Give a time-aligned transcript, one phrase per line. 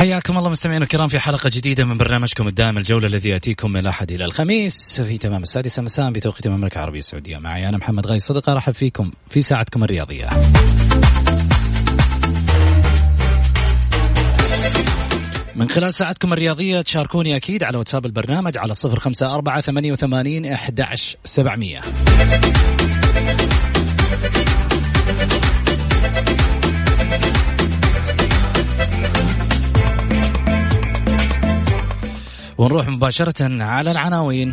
[0.00, 4.12] حياكم الله مستمعينا الكرام في حلقة جديدة من برنامجكم الدائم الجولة الذي يأتيكم من الأحد
[4.12, 7.38] إلى الخميس في تمام السادسة مساء بتوقيت المملكة العربية السعودية.
[7.38, 10.28] معي أنا محمد غاي صدقة أرحب فيكم في ساعتكم الرياضية.
[15.56, 20.46] من خلال ساعتكم الرياضية تشاركوني أكيد على واتساب البرنامج على صفر خمسة أربعة ثمانية وثمانين
[20.46, 21.80] أحداش سبعمية.
[32.60, 34.52] ونروح مباشرة على العناوين.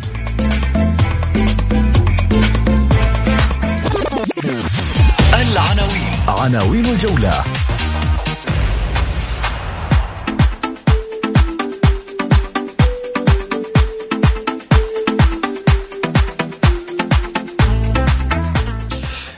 [5.34, 6.08] العناوين.
[6.28, 7.44] عناوين الجولة.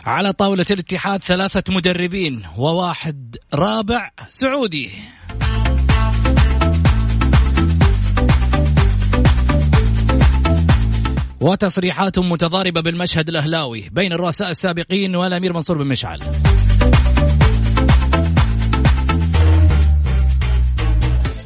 [0.06, 4.90] على طاولة الاتحاد ثلاثة مدربين وواحد رابع سعودي.
[11.40, 16.20] وتصريحات متضاربة بالمشهد الأهلاوي بين الرؤساء السابقين والأمير منصور بن مشعل.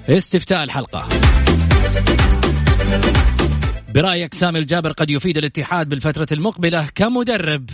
[0.08, 1.08] استفتاء الحلقة.
[3.94, 7.70] برأيك سامي الجابر قد يفيد الاتحاد بالفترة المقبلة كمدرب.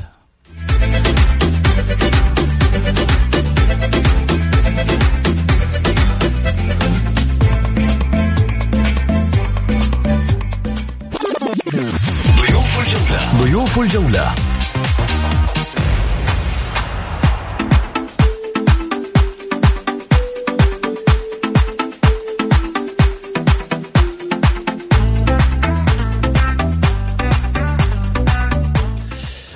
[13.83, 14.35] الجولة.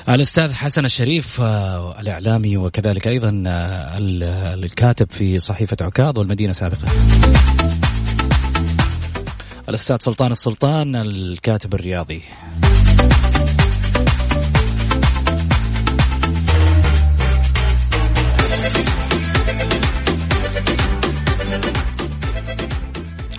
[0.09, 6.89] الأستاذ حسن الشريف آه، الإعلامي وكذلك أيضا آه، ال- الكاتب في صحيفة عكاظ والمدينة سابقا.
[9.69, 12.23] الأستاذ سلطان السلطان الكاتب الرياضي.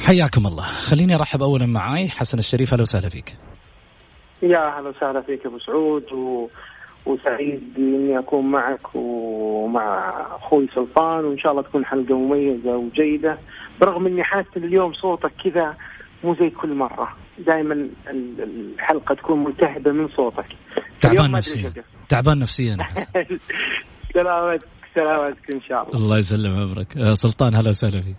[0.05, 0.63] حياكم الله.
[0.63, 2.73] خليني أرحب أولا معاي حسن الشريف.
[2.73, 3.37] أهلا وسهلا فيك.
[4.43, 6.47] يا أهلا وسهلا فيك أبو سعود و...
[7.05, 13.37] وسعيد إني أكون معك ومع أخوي سلطان وإن شاء الله تكون حلقة مميزة وجيدة.
[13.81, 15.77] برغم إني حاسس اليوم صوتك كذا
[16.23, 17.15] مو زي كل مرة.
[17.47, 20.45] دائما ال- الحلقة تكون ملتهبة من صوتك.
[21.01, 21.73] تعبان نفسيا.
[22.09, 23.05] تعبان نفسيا يا حسن.
[24.13, 25.99] سلامتك سلامتك إن شاء الله.
[26.05, 26.97] الله يسلم عمرك.
[26.97, 28.15] آه، سلطان هلا وسهلا فيك.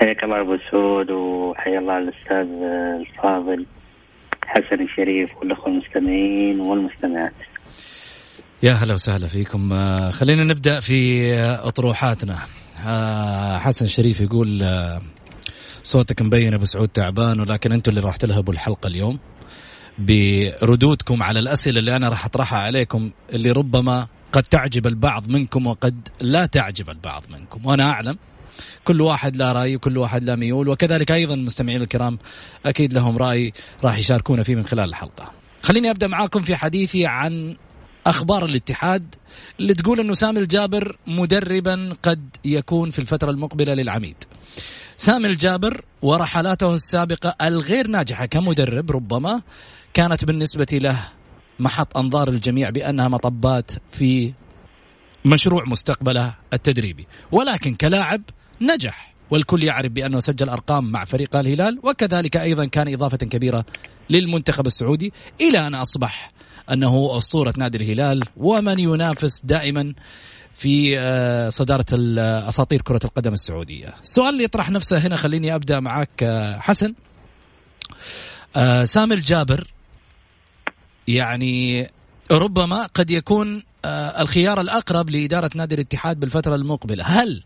[0.00, 2.48] حياك الله أبو سعود وحيا الله الأستاذ
[3.00, 3.66] الفاضل
[4.46, 7.32] حسن الشريف والأخوة المستمعين والمستمعات.
[8.62, 9.72] يا هلا وسهلا فيكم.
[9.72, 12.38] آه، خلينا نبدأ في أطروحاتنا.
[12.86, 15.00] آه، حسن شريف يقول آه،
[15.82, 19.18] صوتك مبين أبو سعود تعبان ولكن أنتم اللي راح تلهبوا الحلقة اليوم.
[19.98, 26.08] بردودكم على الأسئلة اللي أنا راح أطرحها عليكم اللي ربما قد تعجب البعض منكم وقد
[26.20, 27.66] لا تعجب البعض منكم.
[27.66, 28.18] وأنا أعلم
[28.84, 32.18] كل واحد له رأي وكل واحد له ميول وكذلك أيضا المستمعين الكرام
[32.66, 33.52] أكيد لهم رأي
[33.84, 35.32] راح يشاركونا فيه من خلال الحلقة.
[35.62, 37.56] خليني أبدأ معاكم في حديثي عن
[38.06, 39.14] أخبار الاتحاد
[39.60, 44.16] اللي تقول إنه سامي الجابر مدربا قد يكون في الفترة المقبلة للعميد.
[44.96, 49.42] سامي الجابر ورحلاته السابقة الغير ناجحة كمدرب ربما
[49.94, 51.08] كانت بالنسبة له
[51.58, 54.32] محط أنظار الجميع بأنها مطبات في
[55.24, 58.22] مشروع مستقبله التدريبي ولكن كلاعب
[58.60, 63.64] نجح والكل يعرف بأنه سجل أرقام مع فريق الهلال وكذلك أيضا كان إضافة كبيرة
[64.10, 66.30] للمنتخب السعودي إلى أن أصبح
[66.72, 69.94] أنه أسطورة نادي الهلال ومن ينافس دائما
[70.54, 71.86] في آه، صدارة
[72.48, 73.94] أساطير كرة القدم السعودية.
[74.02, 76.94] السؤال اللي يطرح نفسه هنا خليني أبدأ معك آه، حسن.
[78.84, 79.66] سامي الجابر
[81.08, 81.86] يعني
[82.30, 87.42] ربما قد يكون الخيار الأقرب لإدارة نادي الاتحاد بالفترة المقبلة، هل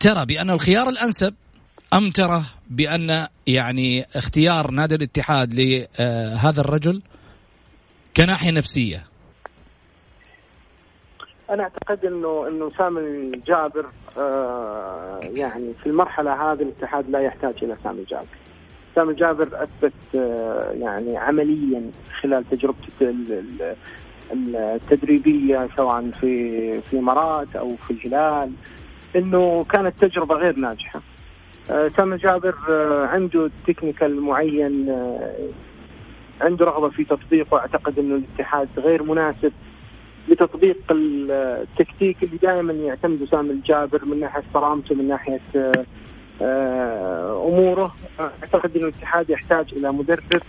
[0.00, 1.34] ترى بأن الخيار الأنسب
[1.94, 7.02] أم ترى بأن يعني اختيار نادي الاتحاد لهذا الرجل
[8.16, 9.04] كناحية نفسية
[11.50, 13.86] أنا أعتقد إنه إنه سامي الجابر
[14.18, 18.26] آه يعني في المرحلة هذه الاتحاد لا يحتاج إلى سامي الجابر.
[18.94, 21.90] سامي الجابر أثبت آه يعني عمليا
[22.22, 23.14] خلال تجربته
[24.32, 28.52] التدريبية سواء في في الامارات أو في الهلال
[29.18, 31.00] إنه كانت تجربة غير ناجحة.
[31.70, 35.34] آه سامي الجابر آه عنده technical معين آه
[36.40, 37.58] عنده رغبة في تطبيقه.
[37.58, 39.52] أعتقد إنه الاتحاد غير مناسب
[40.28, 45.40] لتطبيق التكتيك اللي دائما يعتمد سامي الجابر من ناحية صرامته من ناحية
[46.42, 47.94] آه، أموره.
[48.20, 50.42] أعتقد ان الاتحاد يحتاج إلى مدرب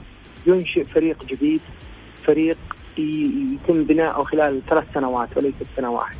[0.47, 1.61] ينشئ فريق جديد
[2.23, 2.57] فريق
[2.97, 6.19] يتم بناؤه خلال ثلاث سنوات وليس سنة واحدة.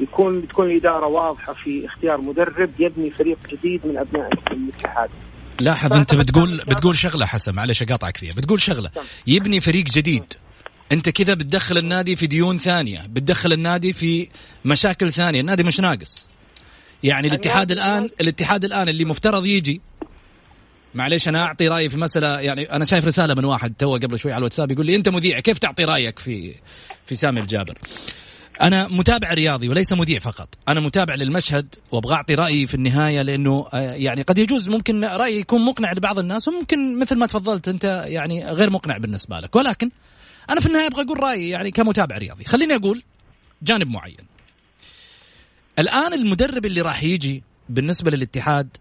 [0.00, 5.10] يكون تكون الإدارة واضحة في اختيار مدرب يبني فريق جديد من أبناء الاتحاد.
[5.60, 8.32] لاحظ أنت بتقول بتقول شغلة حسن معلش أقاطعك فيها.
[8.32, 8.90] بتقول شغلة.
[9.26, 10.24] يبني فريق جديد.
[10.92, 13.06] أنت كذا بتدخل النادي في ديون ثانية.
[13.06, 14.28] بتدخل النادي في
[14.64, 15.40] مشاكل ثانية.
[15.40, 16.28] النادي مش ناقص.
[17.02, 19.80] يعني الاتحاد الآن الاتحاد الآن اللي مفترض يجي.
[20.94, 24.32] معليش أنا أعطي رأيي في مسألة يعني أنا شايف رسالة من واحد تو قبل شوي
[24.32, 26.54] على الواتساب يقول لي أنت مذيع كيف تعطي رأيك في
[27.06, 27.78] في سامي الجابر؟
[28.62, 30.48] أنا متابع رياضي وليس مذيع فقط.
[30.68, 34.68] أنا متابع للمشهد وأبغى أعطي رأيي في النهاية لأنه آه، يعني قد يجوز.
[34.68, 39.40] ممكن رأيي يكون مقنع لبعض الناس وممكن مثل ما تفضلت أنت يعني غير مقنع بالنسبة
[39.40, 39.56] لك.
[39.56, 39.90] ولكن
[40.50, 42.44] أنا في النهاية أبغى أقول رأيي يعني كمتابع رياضي.
[42.44, 43.02] خليني أقول
[43.62, 44.26] جانب معين.
[45.78, 48.76] الآن المدرب اللي راح يجي بالنسبة للاتحاد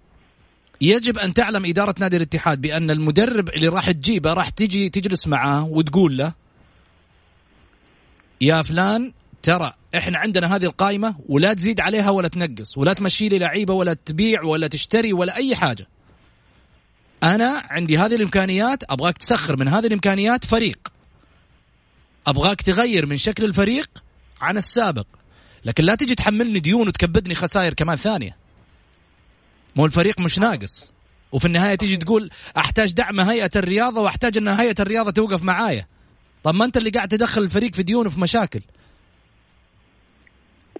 [0.81, 5.67] يجب أن تعلم إدارة نادي الاتحاد بأن المدرب اللي راح تجيبه راح تجي تجلس معاه
[5.67, 6.33] وتقول له
[8.41, 13.39] يا فلان ترى إحنا عندنا هذه القائمة ولا تزيد عليها ولا تنقص ولا تمشي لي
[13.39, 15.87] لعيبة ولا تبيع ولا تشتري ولا أي حاجة.
[17.23, 20.79] أنا عندي هذه الإمكانيات أبغاك تسخر من هذه الإمكانيات فريق.
[22.27, 23.89] أبغاك تغير من شكل الفريق
[24.41, 25.05] عن السابق.
[25.65, 28.37] لكن لا تجي تحملني ديون وتكبدني خسائر كمان ثانية.
[29.75, 30.93] مو الفريق مش ناقص.
[31.31, 35.87] وفي النهاية تيجي تقول أحتاج دعم هيئة الرياضة وأحتاج أن هيئة الرياضة توقف معايا.
[36.43, 38.61] طب ما أنت اللي قاعد تدخل الفريق في ديون وفي مشاكل.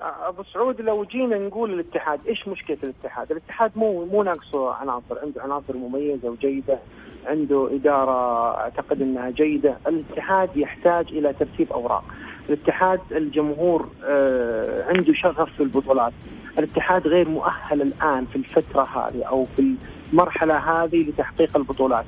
[0.02, 5.42] أبو سعود لو جينا نقول الاتحاد إيش مشكلة الاتحاد؟ الاتحاد مو مو ناقصه عناصر عنده
[5.42, 6.80] عناصر مميزة وجيدة
[7.26, 12.04] عنده إدارة أعتقد إنها جيدة، الاتحاد يحتاج إلى ترتيب أوراق،
[12.50, 16.14] الاتحاد الجمهور آه، عنده شغف في البطولات،
[16.60, 19.76] الاتحاد غير مؤهل الآن في الفترة هذه أو في
[20.14, 22.06] المرحلة هذه لتحقيق البطولات.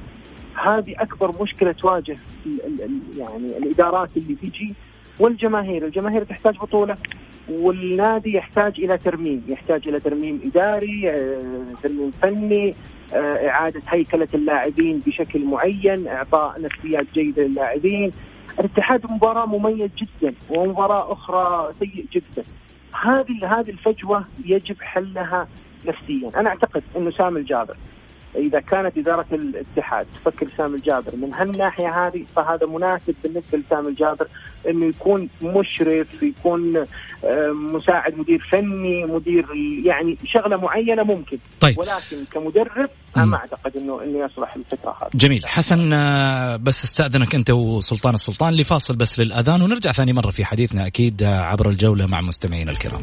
[0.56, 2.18] هذه أكبر مشكلة تواجه
[3.18, 4.74] يعني الإدارات اللي تجي
[5.19, 6.98] والجماهير، الجماهير تحتاج بطولة
[7.50, 12.75] والنادي يحتاج إلى ترميم، يحتاج إلى ترميم إداري، آه، ترميم فني،
[13.13, 18.12] آه، إعادة هيكلة اللاعبين بشكل معين، إعطاء نفسيات جيدة للاعبين.
[18.60, 22.44] الاتحاد مباراة مميز جدا ومباراة أخرى سيء جدا.
[23.04, 25.48] هذه هذه الفجوة يجب حلها
[25.86, 27.75] نفسيا، أنا أعتقد إنه سامي الجابر
[28.36, 34.27] إذا كانت إدارة الاتحاد تفكر سامي الجابر من هالناحية هذه فهذا مناسب بالنسبة لسامي الجابر
[34.70, 36.77] إنه يكون مشرف يكون
[37.24, 39.46] آه، مساعد مدير فني مدير
[39.86, 41.38] يعني شغلة معينة ممكن.
[41.60, 41.80] طيب.
[41.80, 45.10] ولكن كمدرب أنا ما أعتقد إنه إنه يصلح الفترة هذه.
[45.13, 45.46] جميل.
[45.46, 50.88] حسن آه، بس استأذنك أنت وسلطان السلطان لفاصل بس للأذان ونرجع ثاني مرة في حديثنا
[50.88, 53.01] أكيد عبر الجولة مع مستمعينا الكرام.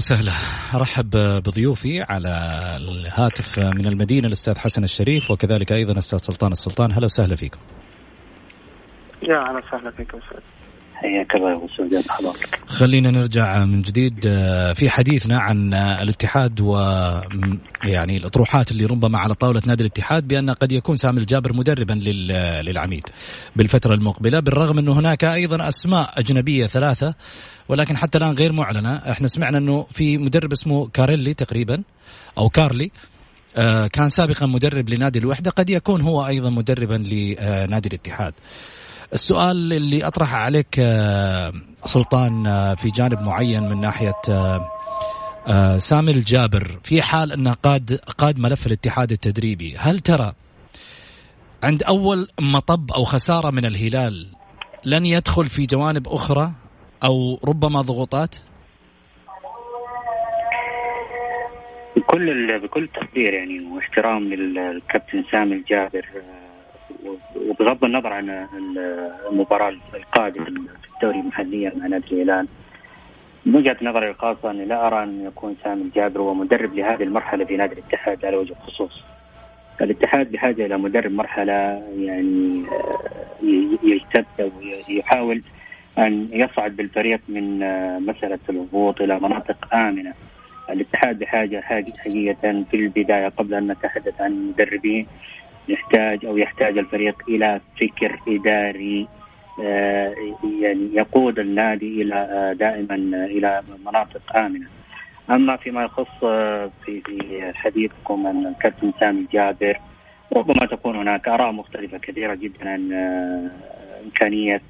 [0.00, 0.32] وسهلا.
[0.74, 1.10] أرحب
[1.46, 2.28] بضيوفي على
[2.76, 6.92] الهاتف من المدينة الأستاذ حسن الشريف وكذلك أيضا الاستاذ سلطان السلطان.
[6.92, 7.58] هلا وسهلا فيكم.
[9.22, 10.59] يا أهلا وسهلا فيكم أستاذ.
[11.00, 11.68] حياك الله أبو
[12.66, 16.76] خلينا نرجع من جديد آه، في حديثنا عن آه، الاتحاد و
[17.84, 21.92] يعني الأطروحات اللي ربما على طاولة نادي الاتحاد بأن قد يكون سامي الجابر مدربا
[22.62, 23.06] للعميد
[23.56, 27.14] بالفترة المقبلة بالرغم أنه هناك أيضا أسماء أجنبية ثلاثة
[27.68, 28.94] ولكن حتى الآن غير معلنة.
[28.94, 31.82] إحنا سمعنا أنه في مدرب اسمه كاريلي تقريبا
[32.38, 32.90] أو كارلي
[33.56, 38.34] آه، كان سابقا مدرب لنادي الوحدة قد يكون هو أيضا مدربا لنادي الاتحاد.
[39.12, 41.52] السؤال اللي أطرحه عليك آه،
[41.84, 44.20] سلطان آه، في جانب معين من ناحية
[45.48, 50.32] آه، سامي الجابر في حال أنه قاد قاد ملف الاتحاد التدريبي هل ترى
[51.62, 54.26] عند أول مطب أو خسارة من الهلال
[54.86, 56.52] لن يدخل في جوانب أخرى
[57.04, 58.36] أو ربما ضغوطات؟
[61.96, 66.06] بكل بكل تقدير يعني واحترام للكابتن سامي الجابر
[67.48, 68.46] وبغض النظر عن
[69.30, 72.46] المباراة القادمة في الدوري محليا مع نادي الهلال
[73.46, 77.44] من وجهة نظري الخاصة أني لا أرى أن يكون سامي الجابر هو مدرب لهذه المرحلة
[77.44, 79.02] في نادي الاتحاد على وجه الخصوص.
[79.80, 81.52] الاتحاد بحاجة إلى مدرب مرحلة
[81.98, 83.44] يعني آه،
[83.82, 84.52] يجتد
[84.88, 85.42] ويحاول
[85.98, 90.14] أن يصعد بالفريق من آه، مسألة الهبوط إلى مناطق آمنة.
[90.70, 95.06] الاتحاد بحاجة حقيقة في البداية قبل أن نتحدث عن المدربين
[95.68, 99.08] يحتاج أو يحتاج الفريق إلى فكر إداري
[99.62, 100.14] آه،
[100.60, 102.94] يعني يقود النادي إلى آه، دائما
[103.26, 104.66] إلى مناطق آمنة.
[105.30, 109.80] أما فيما يخص آه، في في حديثكم عن الكابتن سامي جابر
[110.32, 112.92] ربما تكون هناك آراء مختلفة كثيرة جدا عن
[114.04, 114.62] إمكانية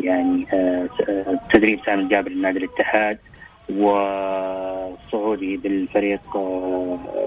[0.00, 0.46] يعني
[1.52, 3.18] تدريب سامي الجابر لنادي الاتحاد
[3.70, 6.36] وصعوده بالفريق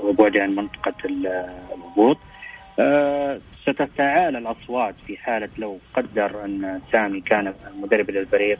[0.03, 2.17] وبعده عن منطقة الهبوط.
[2.79, 8.59] آه، ستتعالى الأصوات في حالة لو قدر أن سامي كان مدرب للفريق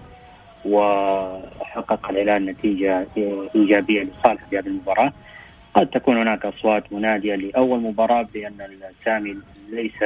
[0.66, 3.08] وحقق الهلال نتيجة
[3.56, 5.14] إيجابية لصالح في هذه المباراة
[5.74, 8.54] قد تكون هناك أصوات منادية لأول مباراة بأن
[9.06, 9.38] سامي
[9.72, 10.04] ليس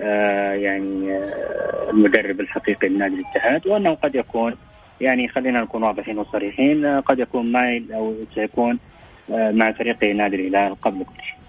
[0.00, 4.54] آه يعني آه المدرب الحقيقي لنادي الاتحاد وأنه قد يكون
[5.00, 8.78] يعني خلينا نكون واضحين وصريحين قد يكون مايل أو سيكون
[9.28, 11.43] مع فريق نادي الهلال قبل كل شيء.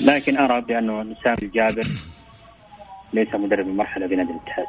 [0.00, 1.86] لكن أرى بأنه سامي الجابر
[3.12, 4.66] ليس مدرب المرحلة بنادي الاتحاد.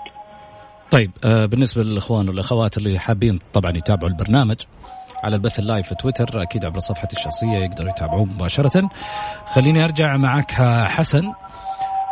[0.92, 4.56] طيب آه بالنسبة للإخوان والأخوات اللي حابين طبعا يتابعوا البرنامج
[5.24, 8.90] على البث اللايف في تويتر أكيد عبر صفحتي الشخصية يقدروا يتابعوه مباشرة.
[9.46, 10.52] خليني أرجع معك
[10.88, 11.34] حسن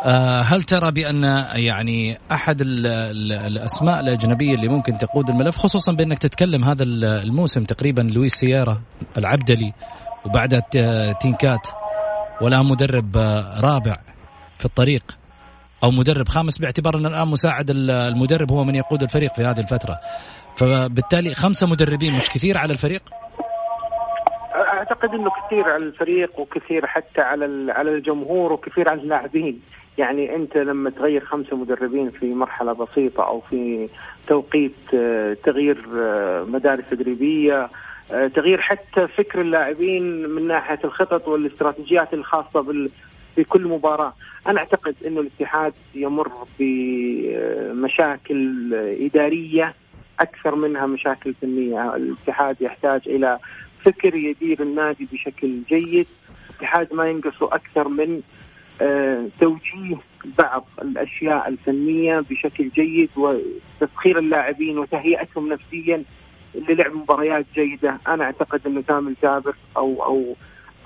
[0.04, 1.22] آه هل ترى بأن
[1.54, 7.64] يعني أحد ال ال الأسماء الأجنبية اللي ممكن تقود الملف خصوصا بأنك تتكلم هذا الموسم
[7.64, 8.82] تقريبا لويس سيارة
[9.18, 9.72] العبدلي
[10.24, 10.60] وبعدها
[11.12, 11.66] تينكات
[12.40, 13.16] ولا مدرب
[13.64, 13.96] رابع
[14.58, 15.02] في الطريق
[15.84, 19.98] أو مدرب خامس باعتبار أن الآن مساعد المدرب هو من يقود الفريق في هذه الفترة.
[20.56, 23.02] فبالتالي خمسة مدربين مش كثير على الفريق؟
[24.54, 29.60] أعتقد إنه كثير على الفريق وكثير حتى على على الجمهور وكثير على اللاعبين.
[29.98, 33.88] يعني أنت لما تغير خمسة مدربين في مرحلة بسيطة أو في
[34.26, 37.68] توقيت آه، تغيير آه، مدارس تدريبية
[38.08, 42.90] تغيير حتى فكر اللاعبين من ناحية الخطط والاستراتيجيات الخاصة بال
[43.36, 44.12] في مباراة،
[44.46, 49.74] أنا أعتقد إنه الاتحاد يمر بمشاكل إدارية
[50.20, 53.38] أكثر منها مشاكل فنية، الاتحاد يحتاج إلى
[53.84, 56.06] فكر يدير النادي بشكل جيد،
[56.50, 58.20] الاتحاد ما ينقصه أكثر من
[58.80, 59.96] آه، توجيه
[60.38, 66.02] بعض الأشياء الفنية بشكل جيد وتسخير اللاعبين وتهيئتهم نفسيا
[66.68, 67.98] للعب مباريات جيدة.
[68.08, 70.36] أنا أعتقد إنه سامي الجابر أو أو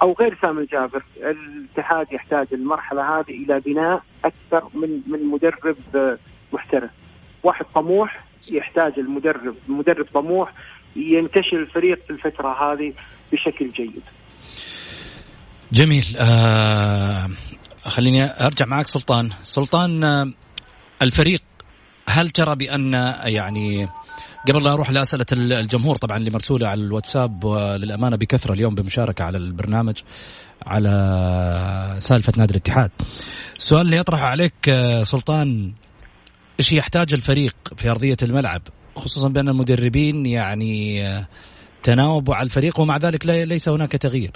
[0.02, 1.04] أو غير سامي الجابر.
[1.16, 5.76] الاتحاد يحتاج المرحلة هذه إلى بناء أكثر من من مدرب
[6.52, 6.90] محترف.
[7.42, 9.54] واحد طموح يحتاج المدرب.
[9.68, 10.52] مدرب طموح
[10.96, 12.92] ينتشل الفريق في الفترة هذه
[13.32, 14.02] بشكل جيد.
[15.72, 16.04] جميل.
[16.20, 17.28] آه
[17.84, 19.30] خليني أرجع معك سلطان.
[19.42, 20.26] سلطان آه
[21.02, 21.42] الفريق
[22.08, 22.92] هل ترى بأن
[23.24, 23.88] يعني
[24.48, 29.38] قبل لا أروح لأسئلة الجمهور طبعا اللي مرسولة على الواتساب وللأمانة بكثرة اليوم بمشاركة على
[29.38, 30.02] البرنامج
[30.66, 30.90] على
[31.98, 32.90] سالفة نادي الاتحاد.
[33.56, 35.72] السؤال اللي اطرحه عليك آه، سلطان
[36.58, 38.62] إيش يحتاج الفريق في أرضية الملعب
[38.96, 41.26] خصوصا بأن المدربين يعني آه،
[41.82, 44.32] تناوبوا على الفريق ومع ذلك ليس هناك تغيير.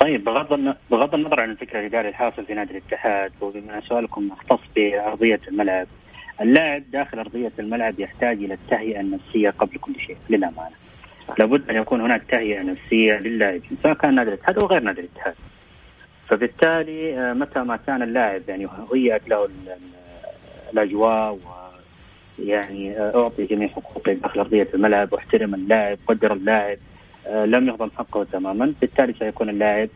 [0.00, 5.40] طيب بغض بغض النظر عن الفكر الاداري الحاصل في نادي الاتحاد وبما سؤالكم مختص بأرضية
[5.48, 5.86] الملعب
[6.42, 10.76] اللاعب داخل أرضية الملعب يحتاج إلى التهيئة النفسية قبل كل شيء للأمانة.
[11.38, 15.34] لابد أن يكون هناك تهيئة نفسية للاعبين سواء كان نادي الاتحاد أو غير نادي الاتحاد.
[16.28, 19.48] فبالتالي آه، متى ما كان اللاعب يعني هيئت له
[20.72, 21.38] الأجواء
[22.38, 26.78] يعني أعطي جميع حقوقه داخل أرضية الملعب واحترم اللاعب قدر اللاعب
[27.30, 29.88] لم يهضم حقه تماما بالتالي سيكون اللاعب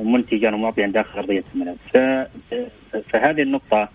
[0.00, 1.76] منتجا ومعطيا داخل أرضية الملعب
[3.12, 3.88] فهذه النقطة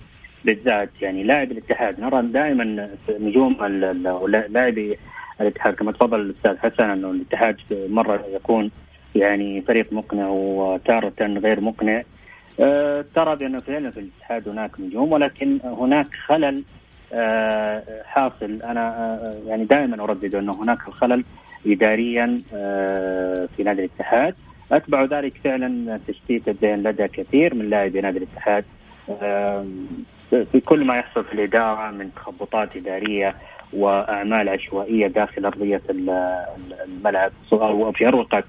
[0.46, 2.00] بالذات يعني لاعب الاتحاد.
[2.00, 3.66] نرى دائما نجوم
[4.50, 4.98] لاعبي
[5.42, 8.72] الاتحاد كما تفضل الأستاذ حسن إنه الاتحاد مرة يكون
[9.16, 12.04] يعني فريق مقنع وتارة غير مقنع.
[12.60, 16.64] أه ترى بأنه فعلا في الاتحاد هناك نجوم ولكن هناك خلل
[17.14, 18.62] أه حاصل.
[18.64, 21.24] أنا أه يعني دائما أردد أنه هناك خلل
[21.68, 24.36] إداريا أه في نادي الاتحاد.
[24.72, 28.66] أتبع ذلك فعلا تشتيت الذهن لدى كثير من لاعبي نادي الاتحاد.
[30.34, 33.36] أه في كل ما يحصل في الإدارة من تخبطات إدارية
[33.74, 38.44] وأعمال عشوائية داخل أرضية الملعب أو في أروقة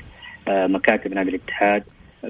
[0.49, 1.83] آه، مكاتب نادي الاتحاد.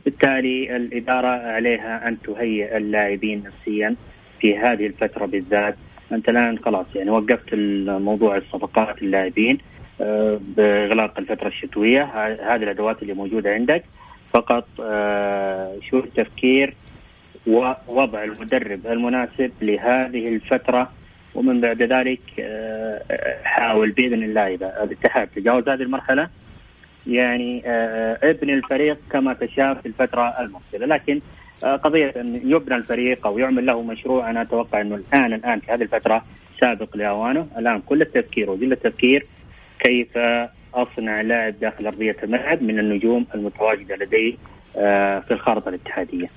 [0.05, 3.97] بالتالي الإدارة عليها أن تهيئ اللاعبين نفسيا
[4.41, 5.77] في هذه الفترة بالذات.
[6.13, 9.59] أنت الآن خلاص يعني وقفت الموضوع الصفقات اللاعبين
[10.01, 12.03] آه، بإغلاق الفترة الشتوية.
[12.55, 13.85] هذه الأدوات اللي موجودة عندك.
[14.35, 16.75] فقط آه، شو التفكير
[17.47, 20.93] ووضع المدرب المناسب لهذه الفترة
[21.35, 22.21] ومن بعد ذلك
[23.45, 26.29] حاول بإذن الله إذا الاتحاد تجاوز هذه المرحلة
[27.07, 31.21] يعني آه، ابني الفريق كما تشاء في الفترة المقبلة لكن
[31.65, 35.73] آه، قضية أن يبنى الفريق أو يعمل له مشروع أنا أتوقع أنه الآن الآن في
[35.73, 36.25] هذه الفترة
[36.61, 39.27] سابق لأوانه الآن كل التفكير وجل التفكير
[39.81, 40.19] كيف
[40.75, 44.39] أصنع لاعب داخل أرضية الملعب من النجوم المتواجدة لدي
[44.77, 46.31] آه، في الخارطة الاتحادية.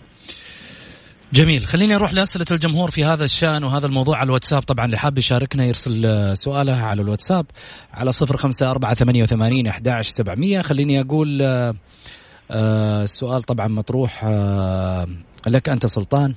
[1.33, 1.65] جميل.
[1.65, 4.61] خليني أروح لأسئلة الجمهور في هذا الشأن وهذا الموضوع على الواتساب.
[4.61, 7.45] طبعا اللي حاب يشاركنا يرسل سؤاله على الواتساب
[7.93, 10.61] على صفر خمسة أربعة ثمانية وثمانين أحداش سبعمية.
[10.61, 15.07] خليني أقول آه، السؤال طبعا مطروح آه،
[15.47, 16.33] لك أنت سلطان.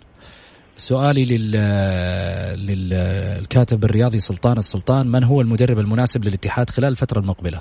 [0.77, 1.51] سؤالي لل...
[2.67, 7.61] للكاتب الرياضي سلطان السلطان من هو المدرب المناسب للاتحاد خلال الفترة المقبلة؟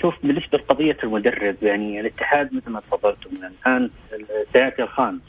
[0.00, 3.90] شوف بالنسبة لقضيه المدرب يعني الاتحاد مثل ما تفضلتم الآن
[4.52, 5.20] سيأتي الخامس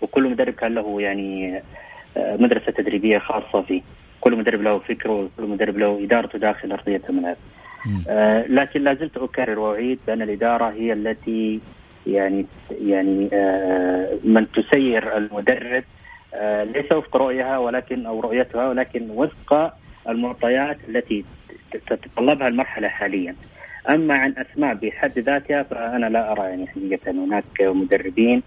[0.00, 1.62] وكل مدرب كان له يعني
[2.16, 3.82] آه، مدرسة تدريبية خاصة فيه.
[4.20, 7.36] كل مدرب له فكره وكل مدرب له إدارته داخل أرضية الملعب.
[8.08, 11.60] آه لكن لا زلت أكرر وأعيد بأن الإدارة هي التي
[12.06, 12.46] يعني
[12.80, 15.84] يعني آه من تسير المدرب.
[16.34, 19.72] آه ليس وفق رؤيها ولكن أو رؤيتها ولكن وفق
[20.08, 21.24] المعطيات التي
[21.86, 23.34] تتطلبها المرحلة حاليا.
[23.90, 28.42] أما عن أسماء بحد ذاتها فأنا لا أرى يعني حقيقة هناك مدربين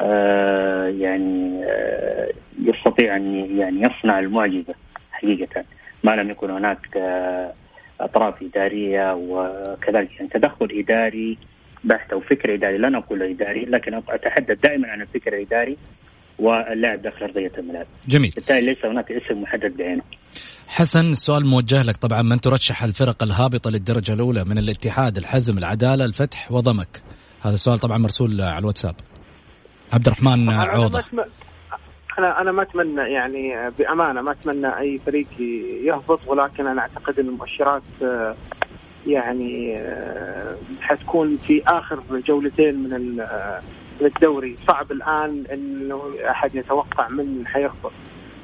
[0.00, 2.28] آه يعني آه
[2.62, 4.74] يستطيع أن يعني يصنع المعجزة
[5.12, 5.64] حقيقة.
[6.04, 7.52] ما لم يكن هناك آه
[8.00, 11.38] أطراف إدارية وكذلك يعني تدخل إداري
[11.84, 15.76] بحت أو فكر إداري لا نقول إداري لكن أتحدث دائما عن الفكر الإداري.
[16.38, 17.86] واللاعب داخل أرضية الملعب.
[18.08, 18.32] جميل.
[18.34, 20.02] بالتالي ليس هناك اسم محدد بعينه.
[20.68, 26.04] حسن السؤال موجه لك طبعا من ترشح الفرق الهابطة للدرجة الأولى من الاتحاد، الحزم، العدالة،
[26.04, 27.02] الفتح وضمك.
[27.40, 28.94] هذا السؤال طبعا مرسول على الواتساب.
[29.92, 31.04] عبد الرحمن عوضة.
[32.18, 35.26] أنا أنا ما أتمنى يعني بأمانة ما أتمنى أي فريق
[35.84, 37.82] يهبط ولكن أنا أعتقد إن المؤشرات
[39.06, 39.78] يعني
[40.80, 43.22] حتكون في آخر جولتين من
[44.00, 47.92] للدوري صعب الآن إنه أحد يتوقع من حيهبط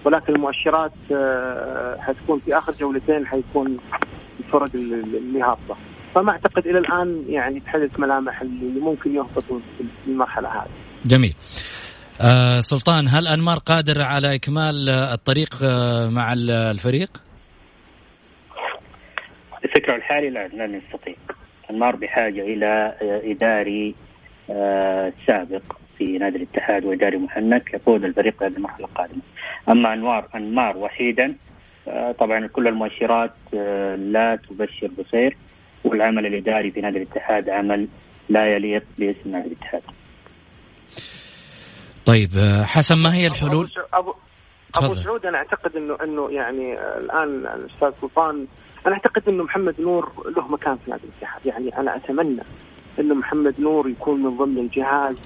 [0.04, 3.78] ولكن المؤشرات آه، حتكون في آخر جولتين حيكون
[4.40, 5.76] الفرق اللي هابطة
[6.14, 10.70] فما أعتقد إلى الآن يعني تحدث ملامح اللي ممكن يهبطوا في المرحلة هذه.
[11.06, 11.34] جميل.
[12.20, 16.32] آه سلطان هل أنمار قادر على إكمال الطريق آه، مع
[16.70, 17.10] الفريق؟
[19.64, 21.14] الفكرة الحالي لا لن يستطيع.
[21.70, 24.13] أنمار بحاجة إلى إداري آه،
[25.26, 25.62] سابق
[25.98, 29.22] في نادي الاتحاد وإداري محنك يقود الفريق هذه المرحلة القادمة.
[29.68, 31.34] أما انوار أنمار وحيدا
[31.88, 35.36] آه، طبعا كل المؤشرات آه، لا تبشر بخير
[35.84, 37.88] والعمل الإداري في نادي الاتحاد عمل
[38.28, 39.82] لا يليق باسم نادي الاتحاد.
[42.06, 42.30] طيب
[42.64, 44.14] حسن ما هي الحلول؟ ابو
[44.76, 48.46] ابو سعود أنا أعتقد انه إنه يعني الآن الأستاذ سلطان
[48.86, 52.42] أنا أعتقد إنه محمد نور له مكان في نادي الاتحاد يعني أنا أتمنى
[53.00, 55.16] انه محمد نور يكون من ضمن الجهاز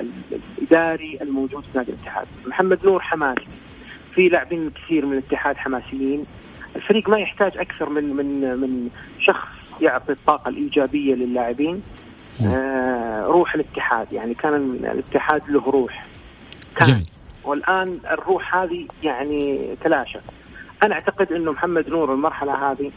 [0.00, 2.26] الإداري الموجود في نادي الاتحاد.
[2.46, 3.46] محمد نور حماسي
[4.14, 6.24] في لاعبين كثير من الاتحاد حماسيين.
[6.76, 8.88] الفريق ما يحتاج أكثر من من من
[9.20, 9.48] شخص
[9.80, 11.82] يعطي الطاقة الإيجابية للاعبين.
[12.46, 14.12] آه روح الاتحاد.
[14.12, 16.06] يعني كان الاتحاد له روح.
[16.76, 16.88] كان.
[16.88, 17.06] جميل.
[17.44, 20.20] والآن الروح هذه يعني تلاشت.
[20.82, 22.90] أنا أعتقد إنه محمد نور المرحلة هذه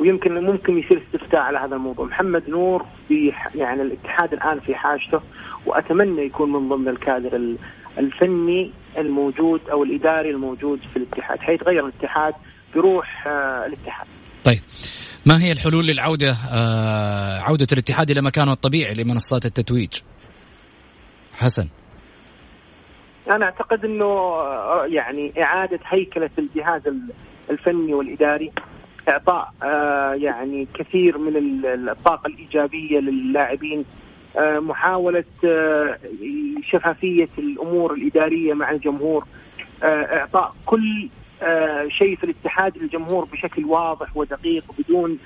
[0.00, 5.20] ويمكن ممكن يصير استفتاء على هذا الموضوع محمد نور في يعني الاتحاد الآن في حاجته
[5.66, 7.56] وأتمنى يكون من ضمن الكادر
[7.98, 12.34] الفني الموجود أو الإداري الموجود في الاتحاد حيتغير الاتحاد
[12.74, 14.06] بروح آه، الاتحاد.
[14.44, 14.60] طيب
[15.26, 19.92] ما هي الحلول للعودة آه عودة الاتحاد إلى مكانه الطبيعي لمنصات التتويج؟
[21.38, 21.68] حسن
[23.32, 26.82] أنا أعتقد إنه آه، يعني إعادة هيكلة الجهاز
[27.50, 28.52] الفني والإداري
[29.08, 31.32] إعطاء آه، يعني كثير من
[31.88, 33.84] الطاقه الإيجابية للاعبين
[34.36, 35.24] آه، محاولة
[36.62, 39.24] شفافية الأمور الإدارية مع الجمهور
[39.82, 41.08] إعطاء كل
[41.88, 45.18] شيء في الاتحاد للجمهور بشكل واضح ودقيق بدون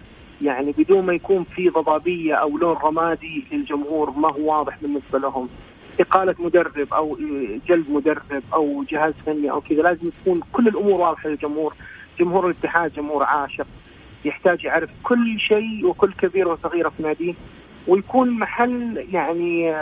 [0.43, 5.49] يعني بدون ما يكون في ضبابية أو لون رمادي للجمهور ما هو واضح بالنسبة لهم.
[6.01, 7.19] إقالة مدرب أو
[7.69, 11.75] جلب مدرب أو جهاز فني أو كذا لازم تكون كل الأمور واضحة للجمهور.
[12.21, 13.67] جمهور الاتحاد جمهور عاشق
[14.25, 17.35] يحتاج يعرف كل شيء وكل كبيرة وصغيرة في ناديه
[17.87, 19.75] ويكون محل يعني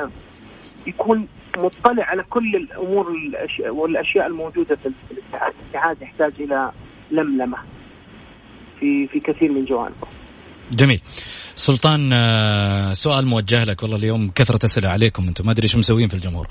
[0.87, 3.17] يكون مطلع على كل الأمور
[3.69, 6.73] والأشياء الموجودة في الاتحاد، الاتحاد يحتاج إلى
[7.11, 7.59] لملمة
[8.81, 10.07] في في كثير من جوانبه.
[10.73, 11.01] جميل.
[11.67, 16.09] سلطان آه، سؤال موجه لك والله اليوم كثرة أسئلة عليكم أنتم ما أدري إيش مسوين
[16.09, 16.47] في الجمهور.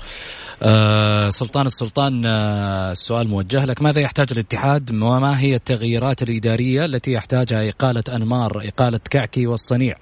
[0.62, 3.82] آه، سلطان السلطان آه، السؤال موجه لك.
[3.82, 9.94] ماذا يحتاج الاتحاد؟ وما هي التغييرات الإدارية التي يحتاجها إقالة أنمار إقالة كعكي والصنيع؟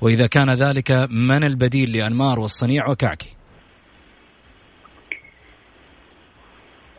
[0.00, 3.36] وإذا كان ذلك من البديل لأنمار والصنيع وكعكي؟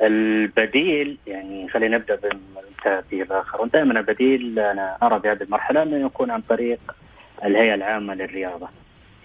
[0.02, 3.68] البديل يعني خلينا نبدأ بالتعبير الآخر.
[3.74, 6.80] دائما البديل أنا أرى بهذه المرحلة أنه يكون عن طريق
[7.44, 8.68] الهيئة العامة للرياضة.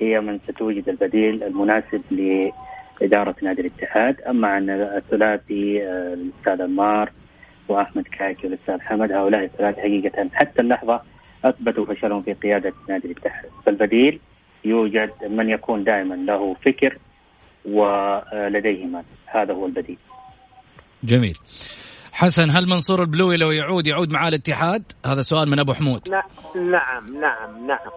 [0.01, 4.20] هي من ستوجد البديل المناسب لإدارة نادي الاتحاد.
[4.20, 7.12] أما عن الثلاثي آه، الأستاذ عمار
[7.68, 11.03] وأحمد كاكي والأستاذ حمد هؤلاء الثلاثه حقيقة حتى اللحظة
[11.44, 13.51] أثبتوا فشلهم في قيادة نادي الاتحاد.
[13.66, 14.20] فالبديل
[14.64, 16.99] يوجد من يكون دائما له فكر
[17.64, 19.99] ولديه مال هذا هو البديل.
[21.05, 21.38] جميل.
[22.20, 26.09] حسن هل منصور البلوي لو يعود يعود مع الاتحاد؟ هذا سؤال من أبو حمود.
[26.54, 27.90] نعم نعم نعم.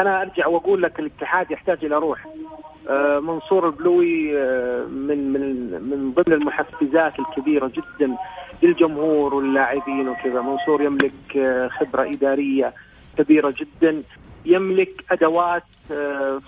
[0.00, 2.26] أنا أرجع وأقول لك الاتحاد يحتاج إلى روح.
[2.88, 8.16] آه، منصور البلوي آه، من من من ضمن المحفزات الكبيرة جدا
[8.62, 12.74] للجمهور واللاعبين وكذا، منصور يملك آه، خبرة إدارية
[13.18, 14.02] كبيرة جدا،
[14.44, 15.64] يملك أدوات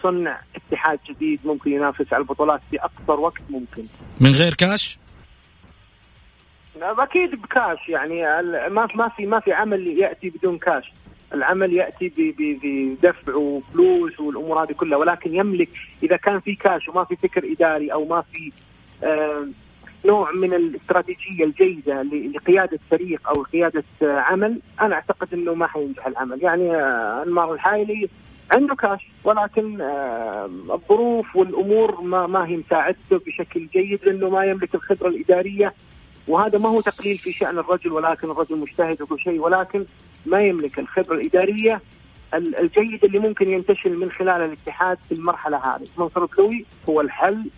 [0.02, 3.84] صنع اتحاد جديد ممكن ينافس على البطولات في اقصر وقت ممكن.
[4.20, 4.98] من غير كاش؟
[6.82, 7.88] أكيد بكاش.
[7.88, 8.22] يعني
[8.68, 10.92] ما ما في ما في عمل يأتي بدون كاش.
[11.34, 14.98] العمل يأتي بدفع وفلوس والأمور هذه كلها.
[14.98, 15.68] ولكن يملك
[16.02, 18.52] إذا كان في كاش وما في فكر إداري أو ما في
[20.04, 26.42] نوع من الاستراتيجية الجيدة لقيادة فريق أو قيادة عمل أنا أعتقد إنه ما حينجح العمل.
[26.42, 28.08] يعني آه، انمار الحايلي
[28.50, 29.80] عنده كاش ولكن
[30.70, 35.74] الظروف والأمور ما ما هي مساعدته بشكل جيد لأنه ما يملك الخبرة الإدارية
[36.28, 39.84] وهذا ما هو تقليل في شأن الرجل ولكن الرجل مجتهد وكل شيء ولكن
[40.26, 41.80] ما يملك الخبرة الإدارية
[42.34, 45.86] الجيد اللي ممكن ينتشل من خلال الاتحاد في المرحلة هذه.
[45.98, 47.50] منصور الكلوي هو الحل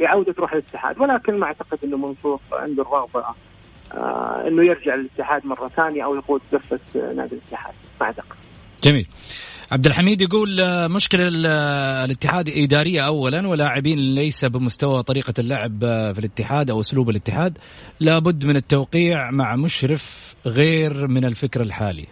[0.00, 3.24] لعودة روح الاتحاد ولكن ما أعتقد أنه منصور عنده الرغبة
[3.94, 7.74] آه أنه يرجع للاتحاد مرة ثانية أو يقود دفة نادي الاتحاد.
[8.00, 8.36] ما أعتقد.
[8.82, 9.06] جميل.
[9.72, 16.12] عبد الحميد يقول آه، مشكلة آه، الاتحاد إدارية أولا ولاعبين ليس بمستوى طريقة اللعب آه،
[16.12, 17.58] في الاتحاد أو أسلوب الاتحاد.
[18.00, 22.06] لابد من التوقيع مع مشرف غير من الفكر الحالي.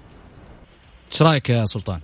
[1.12, 2.00] إيش رأيك يا سلطان؟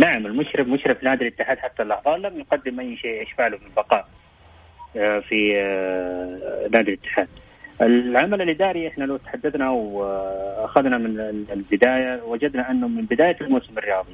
[0.00, 4.08] نعم المشرف مشرف نادي الاتحاد حتى اللحظة لم يقدم أي شيء يشفع له بالبقاء
[5.28, 5.52] في
[6.72, 7.28] نادي الاتحاد.
[7.82, 11.20] العمل الإداري إحنا لو تحدثنا وأخذنا من
[11.52, 14.12] البداية وجدنا أنه من بداية الموسم الرياضي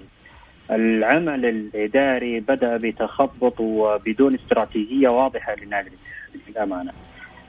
[0.70, 6.92] العمل الإداري بدأ بتخبط وبدون استراتيجية واضحة لنادي الاتحاد للأمانة.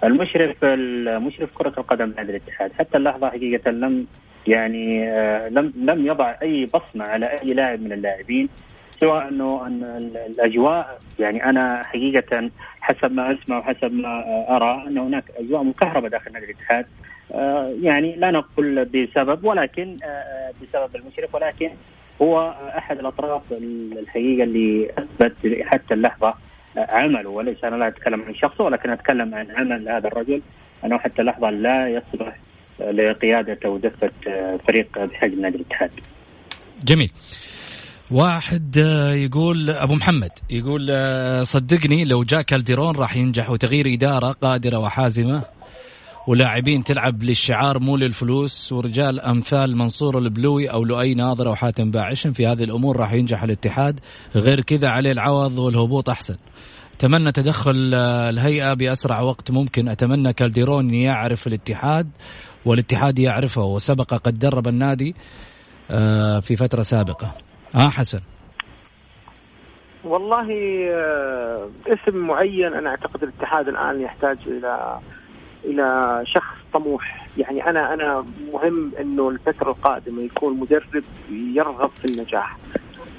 [0.04, 4.08] المشرف المشرف كرة القدم نادي الاتحاد حتى اللحظة حقيقة لم
[4.48, 8.50] يعني آه، لم لم يضع أي بصمة على أي لاعب من اللاعبين
[9.00, 9.84] سواء إنه أن
[10.28, 12.50] الأجواء يعني أنا حقيقة
[12.82, 16.86] حسب ما أسمع وحسب ما أرى أن هناك أجواء مكهربة داخل نادي الاتحاد
[17.34, 21.70] آه، يعني لا نقول بسبب ولكن آه، بسبب المشرف ولكن
[22.22, 26.34] هو أحد الأطراف الحقيقة اللي أثبت حتى اللحظة
[26.78, 30.42] عمله وليس أنا لا أتكلم عن شخصه ولكن أتكلم عن عمل هذا الرجل
[30.86, 32.40] أنه حتى اللحظة لا يصلح
[32.80, 34.12] لقيادة أو دفة
[34.68, 35.92] فريق بحجم نادي الاتحاد.
[36.84, 37.12] جميل.
[38.12, 40.32] واحد آه، يقول أبو محمد.
[40.50, 45.43] يقول آه، صدقني لو جاء كالديرون راح ينجح وتغيير إدارة قادرة وحازمة
[46.28, 52.34] ولاعبين تلعب للشعار مو للفلوس ورجال أمثال منصور البلوي أو لؤي ناظر أو حاتم باعشم
[52.34, 54.00] في هذه الأمور راح ينجح الاتحاد.
[54.36, 56.36] غير كذا عليه العوض والهبوط أحسن.
[56.93, 59.88] أتمنى تدخل الهيئة بأسرع وقت ممكن.
[59.88, 62.10] أتمنى كالديرون يعرف الاتحاد
[62.65, 65.15] والاتحاد يعرفه وسبق قد درب النادي
[65.91, 67.49] آه، في فترة سابقة.
[67.76, 68.20] آه حسن.
[70.04, 70.48] والله
[70.92, 75.00] آه، اسم معين أنا أعتقد الاتحاد الآن يحتاج إلى
[75.66, 77.28] إلى شخص طموح.
[77.38, 82.58] يعني أنا أنا مهم إنه الفترة القادمة يكون مدرب يرغب في النجاح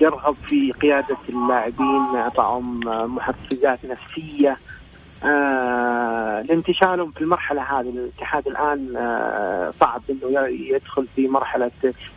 [0.00, 2.80] يرغب في قيادة اللاعبين اعطائهم
[3.14, 4.56] محفزات نفسية.
[5.24, 7.88] آه لانتشالهم في المرحلة هذه.
[7.88, 11.70] الاتحاد الآن آه صعب إنه يدخل في مرحلة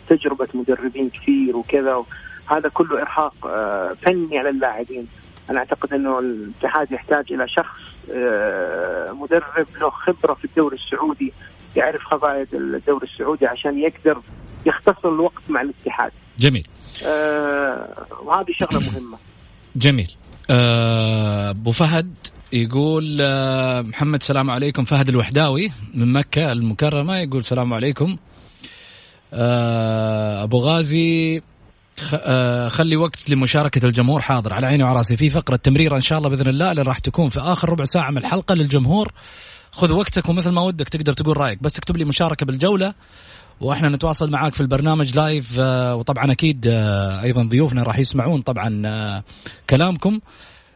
[0.07, 2.03] تجربة مدربين كثير وكذا
[2.47, 5.07] هذا كله إرهاق آه فني على اللاعبين.
[5.49, 7.79] أنا أعتقد إنه الاتحاد يحتاج إلى شخص
[8.11, 11.33] آه مدرب له خبرة في الدوري السعودي
[11.75, 14.21] يعرف خبايا الدوري السعودي عشان يقدر
[14.65, 16.11] يختصر الوقت مع الاتحاد.
[16.39, 16.67] جميل.
[17.05, 19.17] آه وهذه شغلة مهمة.
[19.75, 20.11] جميل.
[20.49, 22.15] أبو فهد
[22.53, 28.17] يقول آه، محمد سلام عليكم فهد الوحداوي من مكة المكرمة يقول السلام عليكم.
[29.33, 31.41] آه، أبو غازي
[32.67, 34.53] خلي وقت لمشاركة الجمهور حاضر.
[34.53, 37.39] على عيني وعراسي في فقرة تمريرة إن شاء الله بإذن الله اللي راح تكون في
[37.39, 39.11] آخر ربع ساعة من الحلقة للجمهور.
[39.71, 42.93] خذ وقتك ومثل ما ودك تقدر تقول رأيك بس تكتب لي مشاركة بالجولة
[43.61, 46.67] وإحنا نتواصل معاك في البرنامج لايف وطبعا أكيد
[47.23, 49.23] أيضا ضيوفنا راح يسمعون طبعا
[49.69, 50.19] كلامكم.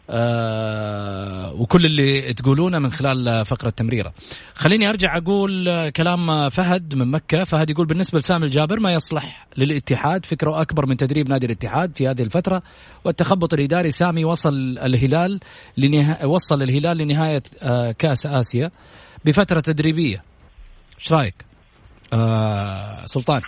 [0.10, 4.13] آه وكل اللي تقولونه من خلال فقرة تمريرة.
[4.56, 7.43] خليني أرجع أقول كلام فهد من مكة.
[7.43, 10.26] فهد يقول بالنسبة لسامي الجابر ما يصلح للاتحاد.
[10.26, 12.63] فكرة أكبر من تدريب نادي الاتحاد في هذه الفترة
[13.06, 13.91] والتخبط الإداري.
[13.91, 15.39] سامي وصل الهلال
[15.78, 16.26] لنها...
[16.26, 18.72] وصل الهلال لنهاية آه كأس آسيا
[19.26, 20.24] بفترة تدريبية.
[21.00, 21.46] إيش رأيك؟
[22.13, 23.41] آه سلطان.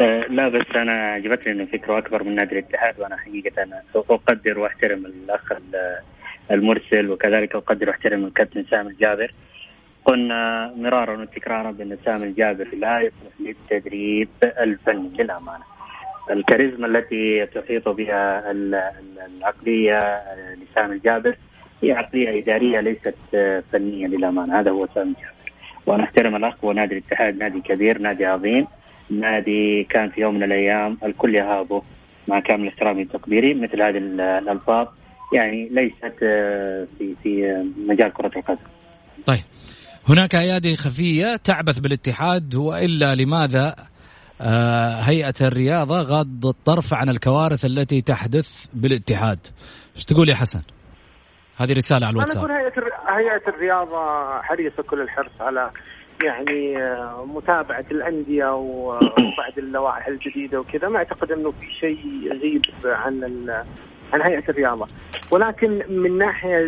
[0.00, 5.06] آه، لا بس أنا عجبتني فكره أكبر من نادي الاتحاد وأنا حقيقة أنا أقدر وأحترم
[5.06, 5.52] الأخ
[6.50, 9.32] المرسل وكذلك أقدر واحترم الكابتن سامي الجابر
[10.04, 14.28] قلنا مرارا وتكرارا بأن سامي الجابر لا يصلح للتدريب
[14.60, 15.64] الفني للأمانة.
[16.30, 19.98] الكاريزما التي تحيط بها العقلية
[20.62, 21.36] لسامي الجابر
[21.82, 23.14] هي عقلية إدارية ليست
[23.72, 25.34] فنية للأمانة هذا هو سامي الجابر.
[25.86, 28.66] وأنا أحترم الأخ ونادي الاتحاد نادي كبير نادي عظيم
[29.10, 31.82] نادي كان في يوم من الأيام الكل يهابه
[32.28, 34.86] مع كامل احترامي وتقديري مثل هذه الألفاظ
[35.32, 38.58] يعني ليست آه، في في مجال كرة القدم.
[39.26, 39.42] طيب
[40.08, 43.76] هناك أيادي خفية تعبث بالاتحاد وإلا لماذا
[44.40, 49.38] آه هيئة الرياضة غض الطرف عن الكوارث التي تحدث بالاتحاد؟
[49.96, 50.62] إيش تقول يا حسن؟
[51.56, 52.44] هذه رسالة على الواتساب.
[52.44, 52.72] أنا أقول هيئة
[53.18, 55.70] هيئة الرياضة حريصة كل الحرص على
[56.24, 60.88] يعني آه، متابعة الأندية وبعد اللوائح الجديدة وكذا.
[60.88, 63.46] ما أعتقد إنه في شيء يغيب عن
[64.12, 64.88] عن هيئة الرياضة.
[65.30, 66.58] ولكن من ناحية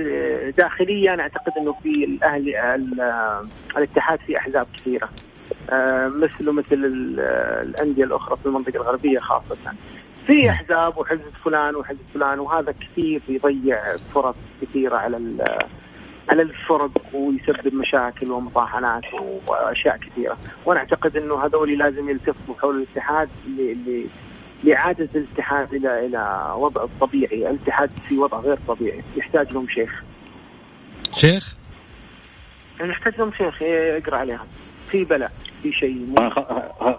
[0.51, 2.75] داخلية أنا أعتقد إنه في الاهلي
[3.77, 5.09] الاتحاد في أحزاب كثيرة.
[5.71, 6.77] آه، مثل مثل
[7.63, 9.57] الأندية الأخرى في المنطقة الغربية خاصة.
[10.27, 15.17] في أحزاب وحزب فلان وحزب فلان وهذا كثير يضيع فرص كثيرة على
[16.31, 19.03] على الفرق ويسبب مشاكل ومطاحنات
[19.49, 23.29] وأشياء كثيرة، وأنا أعتقد إنه هذول لازم يلتفوا حول الاتحاد
[24.65, 30.03] لإعادة الاتحاد إلى إلى وضع الطبيعي، الاتحاد في وضع غير طبيعي، يحتاج لهم شيخ.
[31.13, 31.57] شيخ؟
[32.81, 34.47] يحتاج لهم شيخ يقرا عليهم.
[34.91, 36.15] في بلاء في شيء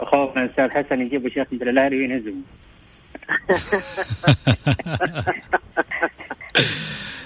[0.05, 2.41] خوف من الاستاذ حسن يجيب شيخ مثل الاهلي وينهزم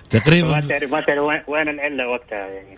[0.10, 0.48] تقريبا.
[0.48, 2.76] ما تعرف ما تعرف وين العلة وقتها يعني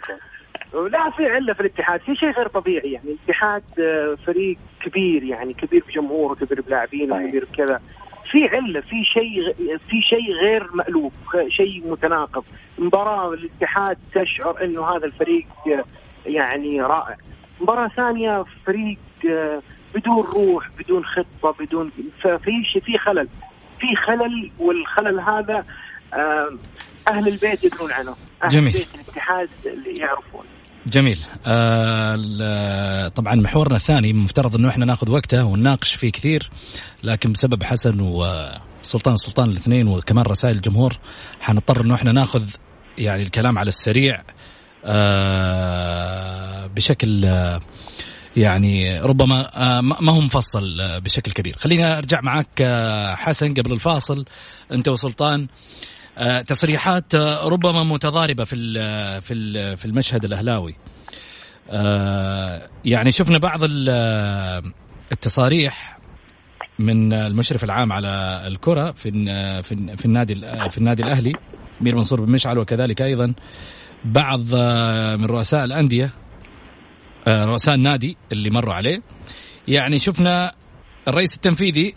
[0.74, 2.00] لا في علة في الاتحاد.
[2.00, 3.10] في شيء غير طبيعي يعني.
[3.10, 7.82] الاتحاد آه، فريق كبير يعني كبير بجمهور وكبير بلاعبين وكبير بكذا
[8.32, 11.14] في علة في شيء في شيء غير مألوف
[11.48, 12.44] شيء متناقض.
[12.78, 15.84] مباراة الاتحاد تشعر إنه هذا الفريق آه،
[16.26, 17.18] يعني رائع.
[17.62, 18.98] مباراة ثانية فريق
[19.30, 19.62] آه،
[19.96, 23.28] بدون روح بدون خطة بدون ففي في خلل.
[23.80, 25.66] في خلل والخلل هذا
[27.08, 28.16] أهل البيت يدرون عنه.
[28.44, 28.86] أهل جميل.
[28.96, 30.46] الاتحاد اللي يعرفون.
[30.88, 31.20] جميل.
[31.46, 36.50] آه طبعا محورنا الثاني مفترض إنه إحنا ناخذ وقته ونناقش فيه كثير
[37.04, 40.98] لكن بسبب حسن وسلطان سلطان الاثنين وكمان رسائل الجمهور
[41.42, 42.44] حنضطر إنه إحنا ناخذ
[42.98, 44.24] يعني الكلام على السريع
[44.86, 47.62] آه بشكل آه
[48.38, 51.56] يعني ربما آه ما هو مفصل بشكل كبير.
[51.60, 54.26] خلينا أرجع معك آه، حسن قبل الفاصل.
[54.72, 55.48] أنت وسلطان آه،
[56.48, 58.56] تصريحات آه، ربما متضاربة في
[59.22, 60.76] في في المشهد الأهلاوي.
[62.86, 63.60] يعني شفنا بعض
[65.12, 66.00] التصاريح
[66.80, 69.12] من المشرف العام على الكرة في
[69.64, 70.36] في في النادي
[70.70, 71.34] في النادي الأهلي
[71.82, 73.34] امير منصور بن مشعل وكذلك أيضا
[74.06, 74.56] بعض
[75.20, 76.10] من رؤساء الأندية
[77.28, 79.02] رؤساء النادي اللي مروا عليه.
[79.68, 80.52] يعني شفنا
[81.08, 81.94] الرئيس التنفيذي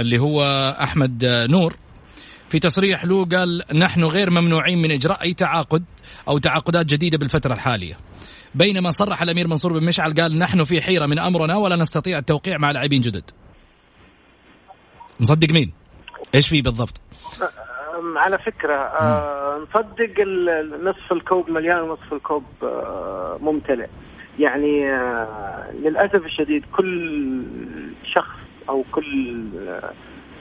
[0.00, 0.42] اللي هو
[0.82, 1.76] أحمد نور
[2.50, 5.84] في تصريح له قال نحن غير ممنوعين من إجراء أي تعاقد
[6.28, 7.94] أو تعاقدات جديدة بالفترة الحالية.
[8.54, 12.58] بينما صرح الأمير منصور بن مشعل قال نحن في حيرة من أمرنا ولا نستطيع التوقيع
[12.58, 13.30] مع لاعبين جدد.
[15.20, 15.72] نصدق مين؟
[16.34, 17.00] إيش في بالضبط؟
[18.16, 20.20] على فكرة آه نصدق
[20.82, 23.88] نصف الكوب مليان ونصف الكوب آه ممتلئ.
[24.38, 27.42] يعني آه للأسف الشديد كل
[28.14, 29.44] شخص أو كل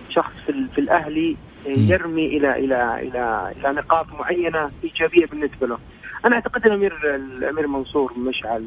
[0.09, 5.79] شخص في, في الأهلي يرمي إلى إلى إلى إلى نقاط معينة إيجابية بالنسبة له.
[6.25, 8.65] أنا أعتقد الأمير الأمير منصور مشعل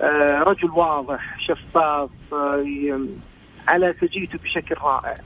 [0.00, 3.00] آه رجل واضح شفاف آه
[3.68, 5.16] على سجيته بشكل رائع.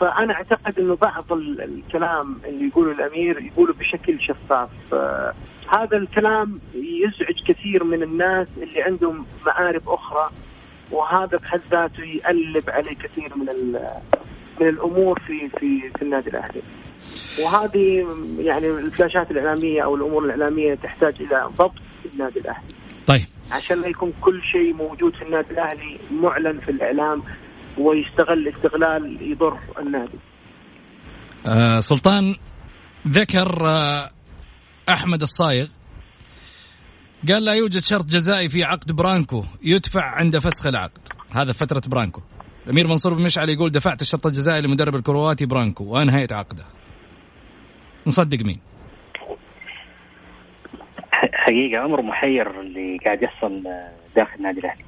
[0.00, 4.70] فأنا أعتقد انه بعض الكلام اللي يقوله الأمير يقوله بشكل شفاف.
[4.92, 5.34] آه
[5.72, 10.30] هذا الكلام يزعج كثير من الناس اللي عندهم معارف أخرى
[10.90, 13.48] وهذا بحد ذاته يقلب عليه كثير من
[14.60, 16.62] من الأمور في في في النادي الأهلي.
[17.42, 18.06] وهذه
[18.38, 22.74] يعني الفلاشات الإعلامية أو الأمور الإعلامية تحتاج إلى ضبط في النادي الأهلي.
[23.06, 27.22] طيب عشان لا يكون كل شيء موجود في النادي الأهلي معلن في الإعلام
[27.78, 30.18] ويستغل استغلال يضر النادي.
[31.46, 32.34] آه سلطان
[33.08, 34.08] ذكر آه
[34.88, 35.66] أحمد الصايغ
[37.28, 42.20] قال لا يوجد شرط جزائي في عقد برانكو يدفع عند فسخ العقد هذا فترة برانكو
[42.66, 46.64] الأمير منصور بن مشعل يقول دفعت الشرط الجزائي لمدرب الكرواتي برانكو وأنهيت عقده.
[48.06, 48.60] نصدق مين؟
[51.12, 53.62] حقيقة أمر محير اللي قاعد يحصل
[54.16, 54.84] داخل النادي الأهلي.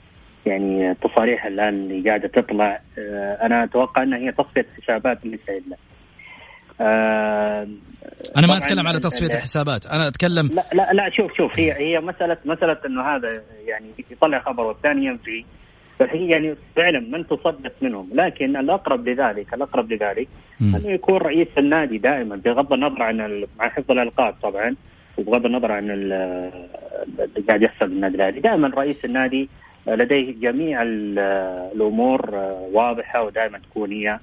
[0.46, 5.76] يعني التصاريح الآن اللي قاعدة تطلع آه، أنا أتوقع أنها هي تصفية حسابات ليس إلا
[6.80, 7.68] آه
[8.36, 12.00] أنا ما أتكلم على تصفية الحسابات أنا أتكلم لا لا لا شوف شوف هي هي
[12.00, 15.44] مساله مسألة إنه هذا يعني يطلع خبر والثاني ينفي.
[15.98, 18.08] فهي يعني فعلا من تصدق منهم.
[18.14, 20.28] لكن الأقرب لذلك الأقرب لذلك
[20.62, 24.76] انه يكون رئيس النادي دائما بغض النظر عن مع حفظ الألقاب طبعا
[25.18, 26.50] وبغض النظر عن اللي
[27.48, 28.40] قاعد يحصل بالنادي الأهلي.
[28.40, 29.48] دائما رئيس النادي
[29.86, 32.34] لديه جميع الأمور
[32.72, 34.18] واضحة ودائما تكون هي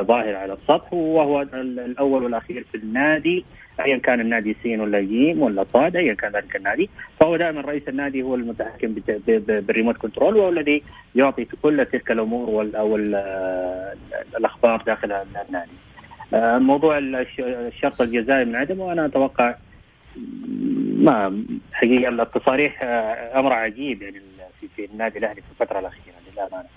[0.00, 3.44] ظاهر على السطح وهو الأول والأخير في النادي.
[3.80, 7.88] ايا كان النادي سين ولا جيم ولا صاد ايا كان ذلك النادي فهو دائما رئيس
[7.88, 8.94] النادي هو المتحكم
[9.26, 10.82] بالريموت كنترول وهو الذي
[11.14, 12.96] يعطي كل تلك الأمور أو
[14.36, 15.70] الأخبار داخل النادي.
[16.34, 19.54] آه، موضوع الشرط الجزائي من عدمه أنا أتوقع
[20.96, 24.20] ما حقيقة التصاريح آه، أمر عجيب يعني
[24.76, 26.68] في النادي الأهلي في الفترة الأخيرة للأمانة.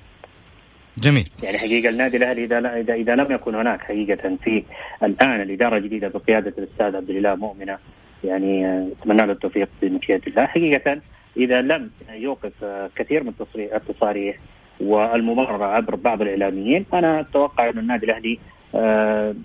[0.97, 1.29] جميل.
[1.43, 4.63] يعني حقيقة النادي الأهلي إذا اذا إذا لم يكن هناك حقيقة في
[5.03, 7.77] الآن الإدارة الجديدة بقيادة الأستاذ عبد الاله مؤمنة
[8.23, 10.45] يعني أتمنى له التوفيق بمشيئة الله.
[10.45, 11.01] حقيقة
[11.37, 12.53] إذا لم يوقف
[12.95, 14.37] كثير من التصاريح
[14.79, 18.39] والممرره عبر بعض الإعلاميين أنا أتوقع أن النادي الأهلي
[18.75, 19.35] آه،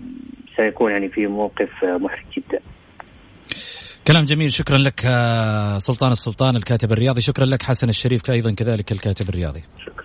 [0.55, 2.59] سيكون يعني في موقف محرج جدا.
[4.07, 4.51] كلام جميل.
[4.51, 4.99] شكرا لك
[5.77, 7.21] سلطان السلطان الكاتب الرياضي.
[7.21, 9.63] شكرا لك حسن الشريف أيضا كذلك الكاتب الرياضي.
[9.85, 10.04] شكرا.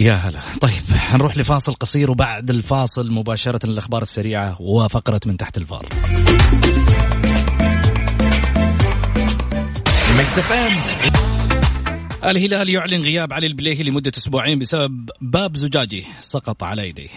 [0.00, 0.40] يا هلا.
[0.60, 5.86] طيب هنروح لفاصل قصير وبعد الفاصل مباشرة الأخبار السريعة وفقرة من تحت الفار.
[12.24, 17.08] الهلال يعلن غياب علي البليهي لمدة أسبوعين بسبب باب زجاجي سقط على يديه.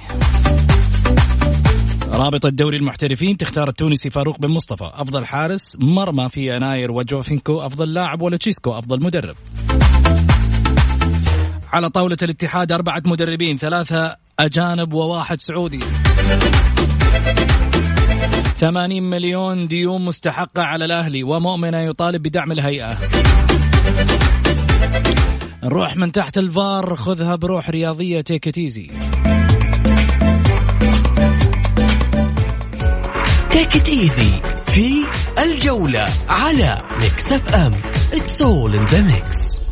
[2.12, 4.91] رابطة دوري المحترفين تختار التونسي فاروق بن مصطفى.
[4.93, 9.36] أفضل حارس مرمى في يناير وجوفينكو أفضل لاعب ولوتشيسكو أفضل مدرب.
[11.76, 15.80] على طاولة الاتحاد أربعة مدربين ثلاثة أجانب وواحد سعودي.
[18.60, 22.98] ثمانين مليون ديون مستحقة على الأهلي ومؤمنة يطالب بدعم الهيئة.
[25.64, 28.91] نروح من تحت الفار خذها بروح رياضية take it easy
[33.50, 34.32] take it easy
[34.66, 35.04] في
[35.44, 37.71] الجولة على Mix FM.
[38.13, 39.64] it's all in the mix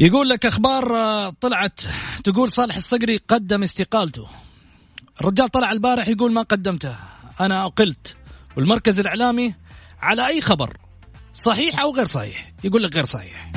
[0.00, 1.80] يقول لك أخبار آه، طلعت.
[2.24, 4.26] تقول صالح الصقري قدم استقالته.
[5.20, 6.96] الرجال طلع البارح يقول ما قدمته.
[7.40, 8.16] أنا أقلت.
[8.56, 9.54] والمركز الإعلامي
[10.00, 10.76] على أي خبر؟
[11.34, 13.52] صحيح أو غير صحيح؟ يقول لك غير صحيح.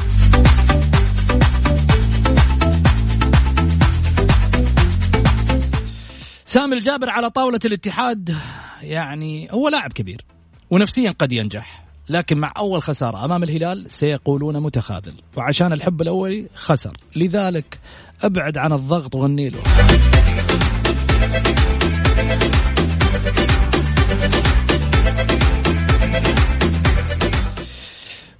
[6.46, 8.38] سامي الجابر على طاولة الاتحاد
[8.82, 10.26] يعني هو لاعب كبير
[10.70, 11.91] ونفسيا قد ينجح.
[12.12, 15.14] لكن مع أول خسارة أمام الهلال سيقولون متخاذل.
[15.38, 16.98] وعشان الحب الأولي خسر.
[17.16, 17.80] لذلك
[18.24, 19.56] أبعد عن الضغط والنيل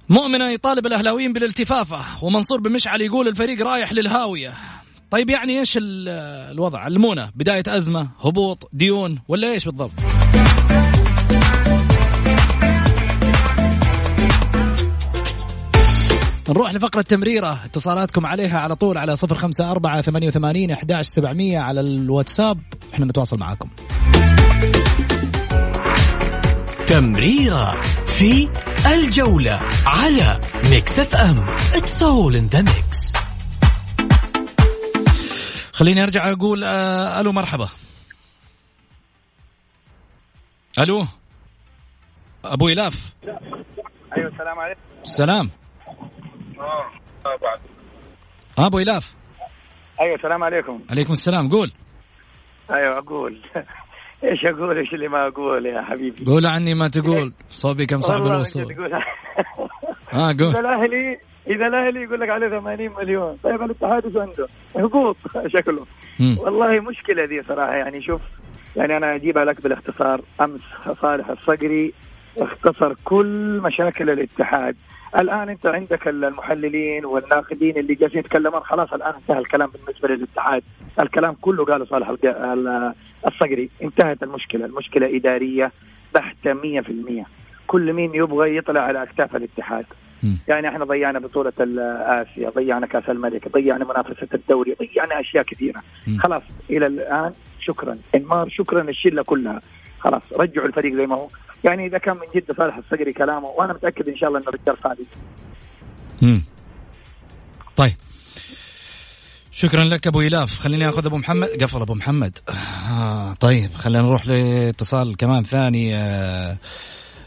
[0.08, 4.54] مؤمنة يطالب الأهلاويين بالالتفافة ومنصور بمشعل يقول الفريق رايح للهاوية.
[5.10, 9.92] طيب يعني إيش الوضع؟ علمونا بداية أزمة هبوط ديون ولا إيش بالضبط؟
[16.52, 17.64] نروح لفقرة تمريرة.
[17.64, 22.60] اتصالاتكم عليها على طول على صفر خمسة أربعة ثمانية وثمانين أحداش سبعمية على الواتساب.
[22.94, 23.68] إحنا نتواصل معاكم.
[26.86, 28.48] تمريرة في
[28.94, 30.40] الجولة على
[30.70, 31.46] Mix FM.
[31.74, 33.12] it's all in the mix
[35.72, 37.68] خليني أرجع أقول آه ألو مرحبا.
[40.78, 41.06] ألو؟
[42.44, 43.12] أبو إلاف.
[44.16, 44.80] أيوه السلام عليكم.
[45.02, 45.50] السلام.
[46.62, 46.90] آه
[48.58, 49.14] أبو إلاف.
[50.00, 50.80] أيوه السلام عليكم.
[50.90, 51.72] عليكم السلام قول.
[52.70, 53.40] أيوه أقول.
[54.24, 57.32] إيش أقول؟ إيش اللي ما أقول يا حبيبي؟ قول عني ما تقول.
[57.48, 58.62] صوبي كم صاحب الوصول.
[60.14, 64.48] آه إذا قول الأهلي إذا الأهلي يقول لك عليه 80 مليون طيب الاتحاد إيش عنده؟
[64.76, 65.16] هبوط
[65.56, 65.86] شكله.
[66.38, 68.20] والله مشكلة دي صراحة يعني شوف
[68.76, 70.20] يعني أنا أجيبها لك بالاختصار.
[70.40, 70.60] أمس
[71.02, 71.92] صالح الصقري
[72.38, 74.76] اختصر كل مشاكل الاتحاد.
[75.18, 78.60] الآن أنت عندك المحللين والناقدين اللي جالسين يتكلمون.
[78.60, 80.62] خلاص الآن انتهى الكلام بالنسبة للاتحاد
[81.00, 82.08] الكلام كله قاله صالح
[83.26, 83.70] الصقري.
[83.82, 84.64] انتهت المشكلة.
[84.64, 85.72] المشكلة إدارية
[86.14, 87.26] بحتة 100%
[87.66, 89.84] كل مين يبغى يطلع على أكتاف الاتحاد.
[90.48, 91.52] يعني إحنا ضيعنا بطولة
[92.22, 95.82] آسيا ضيعنا كأس الملك ضيعنا منافسة الدوري ضيعنا أشياء كثيرة.
[96.18, 97.98] خلاص إلى الآن شكرا.
[98.14, 99.60] إنمار شكرا الشلة كلها.
[100.04, 101.28] خلاص رجعوا الفريق زي ما هو.
[101.64, 104.76] يعني إذا كان من جد صالح الصقري كلامه وأنا متأكد إن شاء الله إنه رجال
[104.84, 105.04] صادق.
[106.22, 106.44] مم.
[107.76, 107.94] طيب.
[109.50, 110.58] شكرا لك أبو إلاف.
[110.58, 111.48] خليني أخذ أبو محمد.
[111.48, 112.38] قفل أبو محمد.
[112.90, 115.96] آه طيب خلينا نروح لاتصال كمان ثاني.
[115.96, 116.58] آه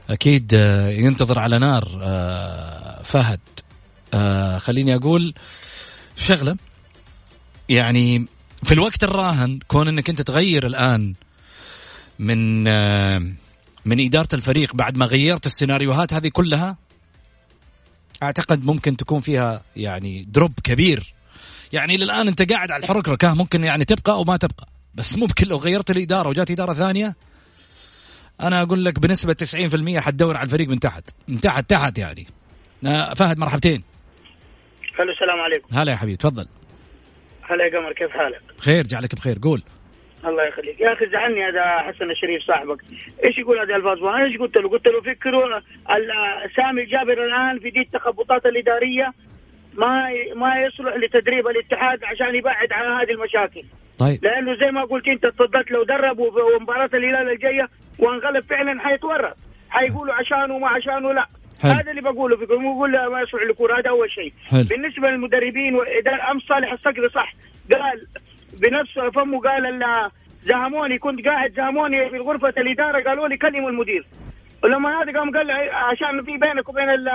[0.09, 3.39] أكيد آه ينتظر على نار آه فهد.
[4.13, 5.33] آه خليني أقول
[6.17, 6.57] شغلة.
[7.69, 8.25] يعني
[8.63, 11.13] في الوقت الراهن كون إنك أنت تغير الآن
[12.19, 13.21] من آه
[13.85, 16.77] من إدارة الفريق بعد ما غيرت السيناريوهات هذه كلها
[18.23, 21.13] أعتقد ممكن تكون فيها يعني دروب كبير.
[21.73, 24.67] يعني للآن أنت قاعد على الحركرك ها ممكن يعني تبقى أو ما تبقى.
[24.95, 27.15] بس ممكن لو غيرت الإدارة وجات إدارة ثانية
[28.41, 29.35] أنا أقول لك بنسبة
[29.97, 32.27] 90% حتدور على الفريق من تحت من تحت تحت يعني.
[32.85, 33.83] آه، فهد مرحبتين.
[34.99, 35.67] ألو السلام عليكم.
[35.77, 36.47] هلا يا حبيبي تفضل.
[37.41, 39.63] هلا يا قمر كيف حالك؟ بخير جعلك بخير قول.
[40.27, 40.81] الله يخليك.
[40.81, 42.81] يا أخي زعلني هذا حسن الشريف صاحبك.
[43.23, 45.59] إيش يقول هذه الالفاظ أنا إيش قلت له؟ قلت له فكروا
[46.55, 49.13] سامي الجابر الآن في دي التخبطات الإدارية
[49.73, 53.63] ما ما يصلح لتدريب الاتحاد عشان يبعد عن هذه المشاكل.
[53.99, 54.25] طيب.
[54.25, 57.69] لأنه زي ما قلت أنت تصدقت لو درب ومباراه الهلال الجاية
[57.99, 59.37] وانغلب فعلا حيتورط.
[59.69, 61.25] حيقولوا عشانه وما عشانه لا.
[61.61, 61.71] حلو.
[61.71, 62.65] هذا اللي بقوله فيكم.
[62.65, 64.33] يقول لا ما يصلح للكوره هذا أول شيء.
[64.51, 64.63] حلو.
[64.69, 67.33] بالنسبة للمدربين وإدارة امس صالح الصقر صح
[67.73, 68.07] قال
[68.53, 70.11] بنفس فمه قال ال-
[70.45, 74.05] زهموني كنت قاعد زهموني في غرفه الإدارة قالوا لي كلموا المدير.
[74.63, 77.09] ولما هذا قام قال لي عشان في بينك وبين ال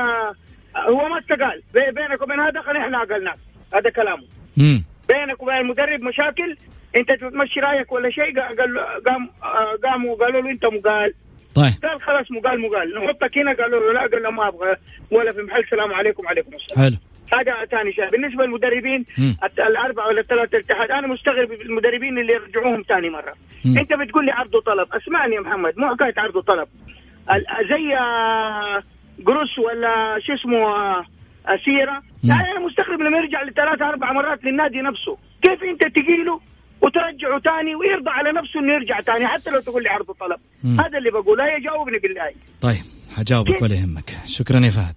[0.76, 1.62] هو ما استقال.
[1.74, 3.37] بي- بينك وبين هذا خلينا إحنا عقلناك
[3.74, 4.22] هذا كلامه.
[4.59, 6.57] امم بينك وبين المدرب مشاكل؟
[6.97, 9.31] أنت تمشي رأيك ولا شيء؟ قال قام
[9.85, 11.12] قاموا قالوا له أنت مقال.
[11.55, 11.72] طيب.
[11.83, 12.95] قال خلاص مقال مقال.
[12.95, 14.76] نحطك هنا قالوا له لا قال له ما أبغى.
[15.11, 16.85] ولا في محل سلام عليكم وعليكم السلام.
[16.85, 16.97] حلو.
[17.35, 19.05] هذا ثاني شيء بالنسبة للمدربين
[19.59, 23.35] الأربعة ولا الثلاثة الاتحاد أنا مستغرب المدربين اللي يرجعوهم ثاني مرة.
[23.64, 23.78] مم.
[23.78, 24.89] أنت بتقول لي عرض وطلب.
[24.93, 26.68] أسمعني يا محمد مو حكاية عرض وطلب.
[27.70, 28.83] زي آه،
[29.18, 31.05] جروس ولا شو اسمه آه،
[31.64, 32.03] سيرة.
[32.24, 32.31] مم.
[32.31, 35.18] يعني أنا مستغرب لما يرجع لثلاث أربع مرات للنادي نفسه.
[35.43, 36.41] كيف أنت تجيله
[36.83, 40.41] وترجعه ثاني ويرضى على نفسه إنه يرجع ثاني حتى لو تقول لي عرض وطلب.
[40.81, 41.45] هذا اللي بقوله.
[41.45, 42.33] هي جاوبني بالله.
[42.61, 42.85] طيب
[43.16, 44.11] حجاوبك؟ ولا يهمك.
[44.26, 44.95] شكرا يا فهد.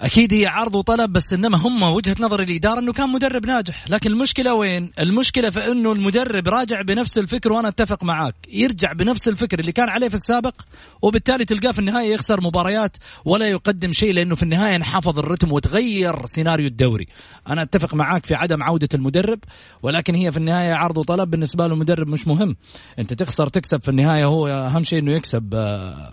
[0.00, 3.84] أكيد هي عرض وطلب بس إنما هم وجهة نظر الإدارة إنه كان مدرب ناجح.
[3.88, 8.34] لكن المشكلة وين؟ المشكلة في إنه المدرب راجع بنفس الفكر وأنا أتفق معاك.
[8.52, 10.54] يرجع بنفس الفكر اللي كان عليه في السابق
[11.02, 16.26] وبالتالي تلقاه في النهاية يخسر مباريات ولا يقدم شيء لأنه في النهاية انحفظ الرتم وتغير
[16.26, 17.06] سيناريو الدوري.
[17.48, 19.38] أنا أتفق معاك في عدم عودة المدرب
[19.82, 21.30] ولكن هي في النهاية عرض وطلب.
[21.30, 22.56] بالنسبة له المدرب مش مهم.
[22.98, 26.12] أنت تخسر تكسب في النهاية هو أهم شيء إنه يكسب آه،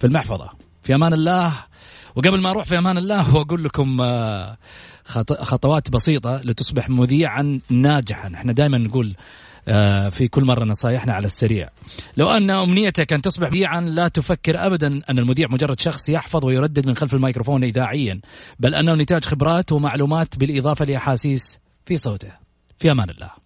[0.00, 0.50] في المحفظة.
[0.82, 1.71] في أمان الله.
[2.16, 4.56] وقبل ما أروح في أمان الله وأقول لكم آه،
[5.04, 8.30] خط- خطوات بسيطة لتصبح مذيعا ناجحا.
[8.34, 9.14] إحنا دائما نقول
[9.68, 11.68] آه، في كل مرة نصايحنا على السريع.
[12.16, 16.86] لو أن أمنيتك أن تصبح مذيعا لا تفكر أبدا أن المذيع مجرد شخص يحفظ ويردد
[16.86, 18.20] من خلف الميكروفون إذاعيا
[18.60, 22.32] بل أنه نتاج خبرات ومعلومات بالإضافة لأحاسيس في صوته.
[22.78, 23.30] في أمان الله.